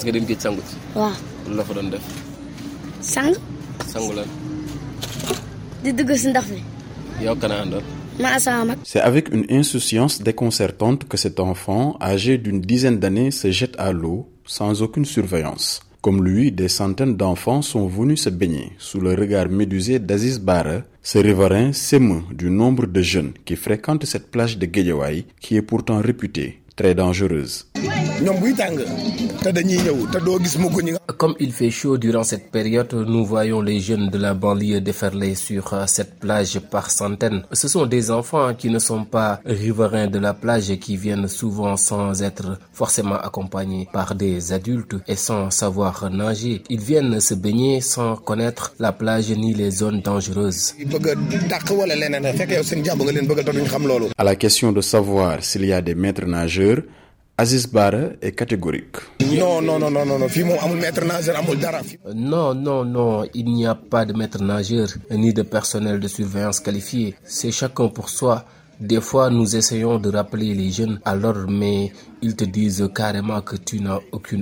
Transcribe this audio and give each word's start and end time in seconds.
parce 0.00 0.12
que 0.12 0.18
dañ 0.18 0.26
gëj 0.26 0.40
sangu 0.40 0.62
ci. 0.66 0.76
Waaw. 0.96 1.12
Lu 1.48 1.56
la 1.56 1.64
fa 1.64 1.74
doon 1.74 1.90
def? 1.90 2.04
Sang. 3.00 3.34
Sangu 3.92 4.12
lan 4.16 4.28
di 5.82 5.92
dugg 5.92 6.10
si 6.16 6.28
ndox 6.28 6.46
mi. 6.48 6.62
Yow 7.24 7.36
kana 7.36 7.60
àndoon 7.64 7.84
ma 8.18 8.38
sama 8.38 8.64
mag. 8.64 8.78
C'est 8.82 9.00
avec 9.00 9.28
une 9.30 9.44
insouciance 9.50 10.22
déconcertante 10.22 11.06
que 11.06 11.16
cet 11.18 11.38
enfant, 11.38 11.96
âgé 12.00 12.38
d'une 12.38 12.60
dizaine 12.62 12.98
d'années, 12.98 13.30
se 13.30 13.50
jette 13.50 13.76
à 13.78 13.92
l'eau 13.92 14.28
sans 14.46 14.80
aucune 14.82 15.04
surveillance. 15.04 15.80
Comme 16.00 16.24
lui, 16.24 16.50
des 16.50 16.68
centaines 16.68 17.16
d'enfants 17.16 17.60
sont 17.60 17.86
venus 17.86 18.22
se 18.22 18.30
baigner 18.30 18.72
sous 18.78 19.00
le 19.00 19.10
regard 19.14 19.50
médusé 19.50 19.98
d'Aziz 19.98 20.38
Bara. 20.38 20.80
Ce 21.02 21.18
riverain 21.18 21.74
s'émeut 21.74 22.22
du 22.32 22.48
nombre 22.50 22.86
de 22.86 23.02
jeunes 23.02 23.32
qui 23.44 23.54
fréquentent 23.56 24.06
cette 24.06 24.30
plage 24.30 24.56
de 24.56 24.64
Guédiawaye 24.64 25.26
qui 25.40 25.56
est 25.56 25.62
pourtant 25.62 25.98
réputée 25.98 26.59
très 26.80 26.94
dangereuse. 26.94 27.66
Comme 31.18 31.34
il 31.38 31.52
fait 31.52 31.70
chaud 31.70 31.98
durant 31.98 32.22
cette 32.24 32.50
période, 32.50 32.92
nous 32.94 33.24
voyons 33.26 33.60
les 33.60 33.80
jeunes 33.80 34.08
de 34.08 34.16
la 34.18 34.32
banlieue 34.32 34.80
déferler 34.80 35.34
sur 35.34 35.74
euh, 35.74 35.84
cette 35.86 36.18
plage 36.18 36.58
par 36.70 36.90
centaines. 36.90 37.42
Ce 37.52 37.68
sont 37.68 37.84
des 37.86 38.10
enfants 38.10 38.54
qui 38.54 38.70
ne 38.70 38.78
sont 38.78 39.04
pas 39.04 39.40
riverains 39.44 40.06
de 40.06 40.18
la 40.18 40.32
plage 40.32 40.70
et 40.70 40.78
qui 40.78 40.96
viennent 40.96 41.28
souvent 41.28 41.76
sans 41.76 42.22
être 42.22 42.58
forcément 42.72 43.16
accompagnés 43.18 43.86
par 43.92 44.14
des 44.14 44.52
adultes 44.52 44.96
et 45.08 45.16
sans 45.16 45.50
savoir 45.50 46.10
nager. 46.10 46.62
Ils 46.70 46.80
viennent 46.80 47.20
se 47.20 47.34
baigner 47.34 47.80
sans 47.82 48.16
connaître 48.16 48.72
la 48.78 48.92
plage 48.92 49.30
ni 49.30 49.52
les 49.52 49.70
zones 49.70 50.00
dangereuses. 50.00 50.74
À 54.16 54.24
la 54.24 54.36
question 54.36 54.72
de 54.72 54.80
savoir 54.80 55.42
s'il 55.44 55.64
y 55.66 55.72
a 55.72 55.82
des 55.82 55.94
maîtres 55.94 56.26
nageurs, 56.26 56.69
Aziz 57.38 57.66
Bara 57.66 58.10
est 58.20 58.32
catégorique. 58.32 58.98
non 59.38 59.62
non 59.62 59.78
non 59.78 59.90
non 59.90 60.18
non. 60.18 60.28
Non, 62.14 62.54
non, 62.54 62.84
non, 62.84 63.24
il 63.34 63.46
n'y 63.46 63.66
a 63.66 63.74
pas 63.74 64.04
de 64.04 64.12
maître 64.12 64.42
nageur 64.42 64.88
ni 65.10 65.32
de 65.32 65.42
personnel 65.42 65.98
de 66.00 66.08
surveillance 66.08 66.60
qualifié. 66.60 67.14
C'est 67.24 67.50
chacun 67.50 67.88
pour 67.88 68.10
soi. 68.10 68.44
Des 68.78 69.00
fois, 69.02 69.28
nous 69.30 69.56
essayons 69.56 69.98
de 69.98 70.10
rappeler 70.10 70.54
les 70.54 70.70
jeunes 70.70 71.00
à 71.04 71.14
l'ordre, 71.14 71.46
mais 71.50 71.92
ils 72.22 72.34
te 72.34 72.44
disent 72.44 72.88
carrément 72.94 73.40
que 73.42 73.56
tu 73.56 73.78
n'as 73.80 73.98
aucune 74.12 74.38